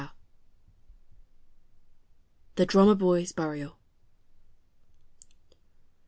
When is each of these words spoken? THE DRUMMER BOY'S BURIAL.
THE 2.55 2.65
DRUMMER 2.65 2.95
BOY'S 2.95 3.33
BURIAL. 3.33 3.77